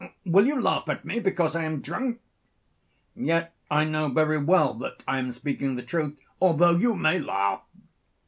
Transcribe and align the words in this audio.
Will 0.25 0.47
you 0.47 0.59
laugh 0.59 0.89
at 0.89 1.05
me 1.05 1.19
because 1.19 1.55
I 1.55 1.63
am 1.63 1.79
drunk? 1.79 2.21
Yet 3.15 3.53
I 3.69 3.83
know 3.83 4.07
very 4.07 4.39
well 4.39 4.73
that 4.79 5.03
I 5.07 5.19
am 5.19 5.31
speaking 5.31 5.75
the 5.75 5.83
truth, 5.83 6.19
although 6.41 6.71
you 6.75 6.95
may 6.95 7.19
laugh. 7.19 7.61